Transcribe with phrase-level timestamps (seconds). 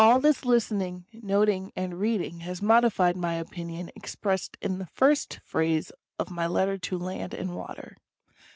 [0.03, 5.91] All this listening, noting and reading has modified my opinion, expressed in the first phrase
[6.17, 7.95] of my letter to Land and Water.